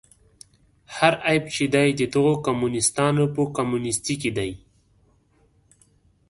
هر 0.95 1.13
عیب 1.27 1.43
چې 1.55 1.65
دی 1.73 1.89
د 1.99 2.01
دغو 2.13 2.33
کمونیستانو 2.47 3.23
په 3.35 3.41
کمونیستي 3.57 4.15
کې 4.21 4.31
دی. 4.37 4.51